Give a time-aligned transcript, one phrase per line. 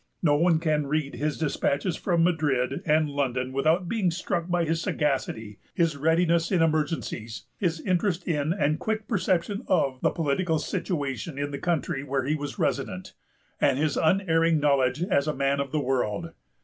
[0.23, 4.81] No one can read his dispatches from Madrid and London without being struck by his
[4.81, 11.37] sagacity, his readiness in emergencies, his interest in and quick perception of the political situation
[11.37, 13.13] in the country where he was resident,
[13.61, 16.31] and his unerring knowledge as a man of the world.